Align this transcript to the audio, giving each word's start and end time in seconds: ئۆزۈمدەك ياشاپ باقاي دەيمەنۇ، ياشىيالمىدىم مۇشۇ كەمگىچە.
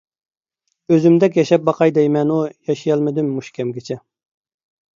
ئۆزۈمدەك 0.93 1.37
ياشاپ 1.41 1.67
باقاي 1.67 1.93
دەيمەنۇ، 1.99 2.39
ياشىيالمىدىم 2.71 3.31
مۇشۇ 3.37 3.57
كەمگىچە. 3.61 4.01